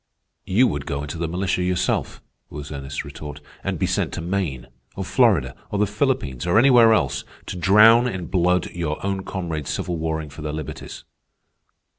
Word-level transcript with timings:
"You 0.47 0.65
would 0.65 0.87
go 0.87 1.03
into 1.03 1.19
the 1.19 1.27
militia 1.27 1.61
yourself," 1.61 2.23
was 2.49 2.71
Ernest's 2.71 3.05
retort, 3.05 3.39
"and 3.63 3.77
be 3.77 3.85
sent 3.85 4.11
to 4.13 4.21
Maine, 4.21 4.65
or 4.95 5.05
Florida, 5.05 5.53
or 5.69 5.77
the 5.77 5.85
Philippines, 5.85 6.47
or 6.47 6.57
anywhere 6.57 6.91
else, 6.91 7.23
to 7.45 7.55
drown 7.55 8.07
in 8.07 8.25
blood 8.25 8.71
your 8.71 8.97
own 9.05 9.21
comrades 9.23 9.69
civil 9.69 9.97
warring 9.99 10.31
for 10.31 10.41
their 10.41 10.53
liberties. 10.53 11.03